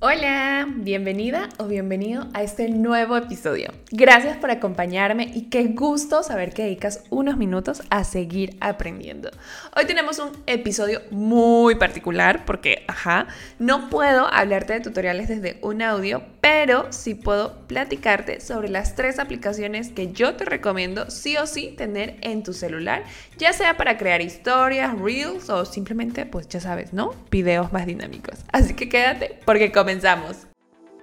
[0.00, 3.72] Hola, bienvenida o bienvenido a este nuevo episodio.
[3.90, 9.28] Gracias por acompañarme y qué gusto saber que dedicas unos minutos a seguir aprendiendo.
[9.76, 13.26] Hoy tenemos un episodio muy particular porque, ajá,
[13.58, 19.18] no puedo hablarte de tutoriales desde un audio, pero sí puedo platicarte sobre las tres
[19.18, 23.04] aplicaciones que yo te recomiendo sí o sí tener en tu celular,
[23.38, 27.14] ya sea para crear historias, reels o simplemente, pues ya sabes, ¿no?
[27.30, 28.36] Videos más dinámicos.
[28.52, 30.46] Así que quédate porque comenzamos.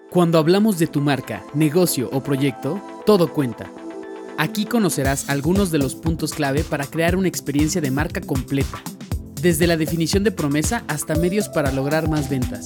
[0.10, 3.70] Cuando hablamos de tu marca, negocio o proyecto, todo cuenta.
[4.38, 8.82] Aquí conocerás algunos de los puntos clave para crear una experiencia de marca completa,
[9.42, 12.66] desde la definición de promesa hasta medios para lograr más ventas.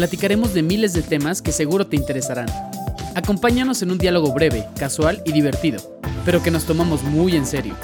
[0.00, 2.46] Platicaremos de miles de temas que seguro te interesarán.
[3.14, 7.76] Acompáñanos en un diálogo breve, casual y divertido, pero que nos tomamos muy en serio.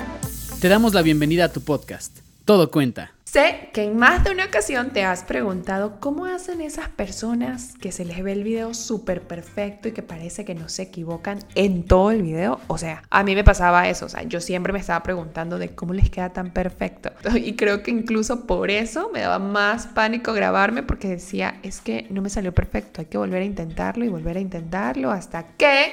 [0.59, 2.21] Te damos la bienvenida a tu podcast.
[2.47, 3.16] Todo cuenta.
[3.37, 7.93] Sé que en más de una ocasión te has preguntado cómo hacen esas personas que
[7.93, 11.85] se les ve el video súper perfecto y que parece que no se equivocan en
[11.85, 12.61] todo el video.
[12.67, 14.07] O sea, a mí me pasaba eso.
[14.07, 17.11] O sea, yo siempre me estaba preguntando de cómo les queda tan perfecto.
[17.37, 22.07] Y creo que incluso por eso me daba más pánico grabarme porque decía, es que
[22.09, 23.03] no me salió perfecto.
[23.03, 25.93] Hay que volver a intentarlo y volver a intentarlo hasta que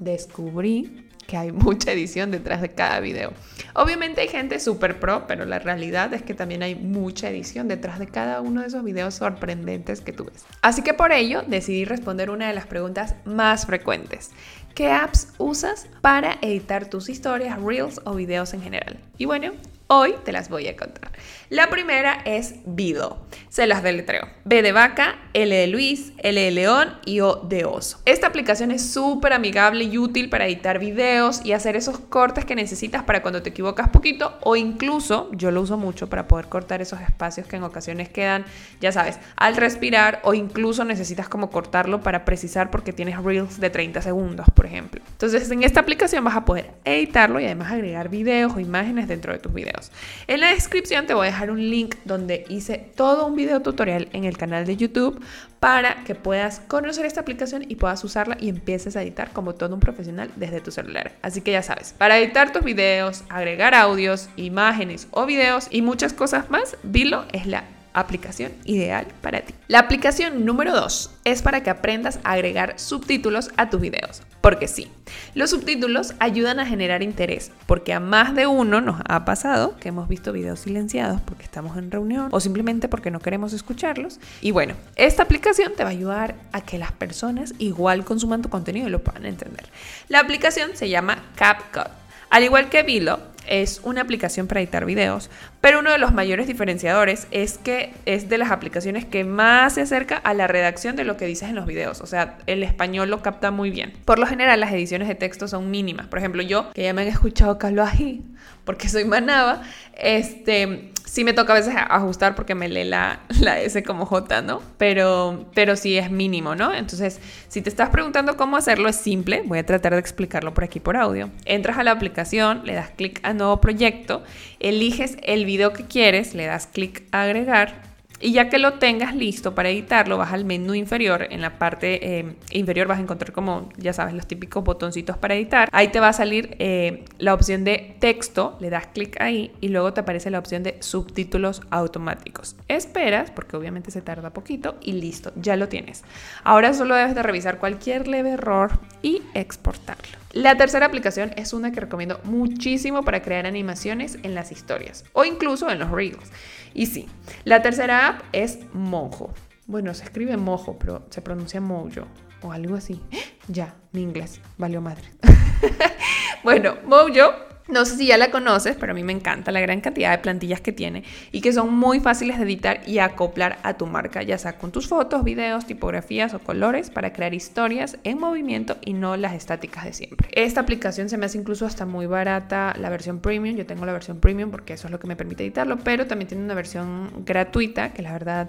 [0.00, 3.32] descubrí que hay mucha edición detrás de cada video.
[3.72, 7.98] Obviamente hay gente súper pro, pero la realidad es que también hay mucha edición detrás
[7.98, 10.44] de cada uno de esos videos sorprendentes que tú ves.
[10.60, 14.30] Así que por ello decidí responder una de las preguntas más frecuentes.
[14.74, 18.98] ¿Qué apps usas para editar tus historias, reels o videos en general?
[19.16, 19.52] Y bueno,
[19.94, 21.11] Hoy te las voy a contar.
[21.50, 23.26] La primera es Vido.
[23.48, 24.26] Se las deletreo.
[24.44, 28.00] B de vaca, L de Luis, L de león y O de oso.
[28.06, 32.54] Esta aplicación es súper amigable y útil para editar videos y hacer esos cortes que
[32.54, 36.80] necesitas para cuando te equivocas poquito o incluso, yo lo uso mucho para poder cortar
[36.80, 38.44] esos espacios que en ocasiones quedan,
[38.80, 43.70] ya sabes, al respirar o incluso necesitas como cortarlo para precisar porque tienes reels de
[43.70, 45.02] 30 segundos, por ejemplo.
[45.12, 49.32] Entonces en esta aplicación vas a poder editarlo y además agregar videos o imágenes dentro
[49.32, 49.92] de tus videos.
[50.26, 54.08] En la descripción te voy a dejar un link donde hice todo un video tutorial
[54.12, 55.22] en el canal de YouTube
[55.60, 59.74] para que puedas conocer esta aplicación y puedas usarla y empieces a editar como todo
[59.74, 61.12] un profesional desde tu celular.
[61.22, 66.12] Así que ya sabes, para editar tus videos, agregar audios, imágenes o videos y muchas
[66.12, 69.54] cosas más, Vilo es la aplicación ideal para ti.
[69.68, 74.22] La aplicación número 2 es para que aprendas a agregar subtítulos a tus videos.
[74.40, 74.90] Porque sí,
[75.34, 79.90] los subtítulos ayudan a generar interés, porque a más de uno nos ha pasado que
[79.90, 84.18] hemos visto videos silenciados porque estamos en reunión o simplemente porque no queremos escucharlos.
[84.40, 88.48] Y bueno, esta aplicación te va a ayudar a que las personas igual consuman tu
[88.48, 89.66] contenido y lo puedan entender.
[90.08, 92.02] La aplicación se llama CapCut.
[92.30, 93.20] Al igual que Vilo,
[93.52, 95.28] es una aplicación para editar videos,
[95.60, 99.82] pero uno de los mayores diferenciadores es que es de las aplicaciones que más se
[99.82, 103.10] acerca a la redacción de lo que dices en los videos, o sea, el español
[103.10, 103.92] lo capta muy bien.
[104.06, 107.02] Por lo general las ediciones de texto son mínimas, por ejemplo yo, que ya me
[107.02, 108.22] han escuchado Carlos Ají,
[108.64, 109.62] porque soy manaba,
[109.98, 114.42] este, sí me toca a veces ajustar porque me lee la, la S como J,
[114.42, 114.62] ¿no?
[114.78, 116.72] Pero, pero sí es mínimo, ¿no?
[116.72, 119.42] Entonces, si te estás preguntando cómo hacerlo, es simple.
[119.44, 121.30] Voy a tratar de explicarlo por aquí por audio.
[121.44, 124.22] Entras a la aplicación, le das clic a nuevo proyecto,
[124.60, 127.91] eliges el video que quieres, le das clic a agregar
[128.22, 131.26] y ya que lo tengas listo para editarlo, vas al menú inferior.
[131.30, 135.34] En la parte eh, inferior vas a encontrar como, ya sabes, los típicos botoncitos para
[135.34, 135.68] editar.
[135.72, 139.68] Ahí te va a salir eh, la opción de texto, le das clic ahí y
[139.68, 142.56] luego te aparece la opción de subtítulos automáticos.
[142.68, 146.04] Esperas, porque obviamente se tarda poquito y listo, ya lo tienes.
[146.44, 150.21] Ahora solo debes de revisar cualquier leve error y exportarlo.
[150.32, 155.26] La tercera aplicación es una que recomiendo muchísimo para crear animaciones en las historias o
[155.26, 156.30] incluso en los reels.
[156.72, 157.06] Y sí,
[157.44, 159.34] la tercera app es Mojo.
[159.66, 162.08] Bueno, se escribe Mojo, pero se pronuncia Mojo
[162.40, 163.00] o algo así.
[163.48, 165.02] Ya, mi inglés valió madre.
[166.44, 169.80] bueno, Mojo no sé si ya la conoces, pero a mí me encanta la gran
[169.80, 173.74] cantidad de plantillas que tiene y que son muy fáciles de editar y acoplar a
[173.74, 178.18] tu marca, ya sea con tus fotos, videos, tipografías o colores para crear historias en
[178.18, 180.28] movimiento y no las estáticas de siempre.
[180.32, 183.56] Esta aplicación se me hace incluso hasta muy barata la versión premium.
[183.56, 186.28] Yo tengo la versión premium porque eso es lo que me permite editarlo, pero también
[186.28, 188.48] tiene una versión gratuita que la verdad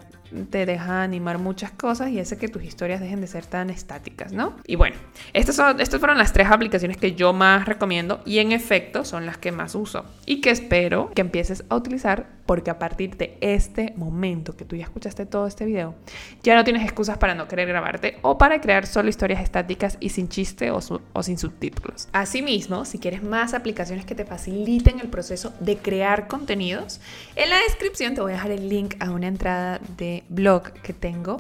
[0.50, 4.34] te deja animar muchas cosas y hace que tus historias dejen de ser tan estáticas,
[4.34, 4.56] ¿no?
[4.66, 4.96] Y bueno,
[5.34, 9.26] estas, son, estas fueron las tres aplicaciones que yo más recomiendo y en efecto son
[9.26, 13.38] las que más uso y que espero que empieces a utilizar porque a partir de
[13.42, 15.96] este momento que tú ya escuchaste todo este video,
[16.44, 20.10] ya no tienes excusas para no querer grabarte o para crear solo historias estáticas y
[20.10, 20.80] sin chiste o,
[21.14, 22.10] o sin subtítulos.
[22.12, 27.00] Asimismo, si quieres más aplicaciones que te faciliten el proceso de crear contenidos,
[27.36, 30.94] en la descripción te voy a dejar el link a una entrada de blog que
[30.94, 31.38] tengo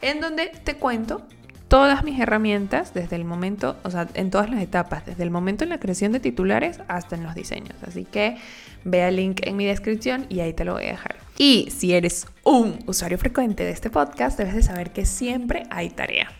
[0.00, 1.26] en donde te cuento
[1.68, 5.64] todas mis herramientas desde el momento, o sea, en todas las etapas, desde el momento
[5.64, 7.74] en la creación de titulares hasta en los diseños.
[7.86, 8.36] Así que
[8.84, 11.16] ve el link en mi descripción y ahí te lo voy a dejar.
[11.38, 15.90] Y si eres un usuario frecuente de este podcast, debes de saber que siempre hay
[15.90, 16.30] tarea,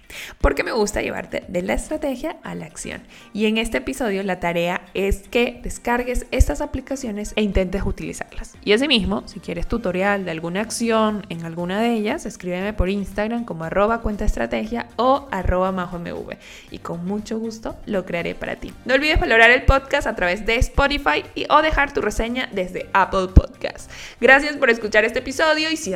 [0.40, 3.02] porque me gusta llevarte de la estrategia a la acción.
[3.32, 8.54] Y en este episodio la tarea es que descargues estas aplicaciones e intentes utilizarlas.
[8.64, 13.44] Y asimismo, si quieres tutorial de alguna acción en alguna de ellas, escríbeme por Instagram
[13.44, 16.36] como arroba cuenta estrategia o arroba mv
[16.70, 18.72] y con mucho gusto lo crearé para ti.
[18.84, 22.88] No olvides valorar el podcast a través de Spotify y, o dejar tu reseña desde
[22.92, 23.90] Apple Podcast.
[24.20, 25.95] Gracias por escuchar este episodio y si